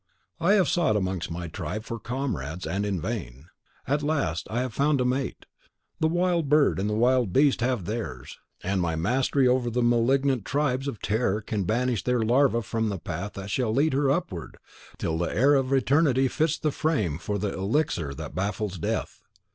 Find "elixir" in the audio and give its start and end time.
17.53-18.15